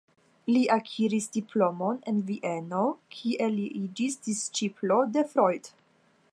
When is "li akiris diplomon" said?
0.53-1.99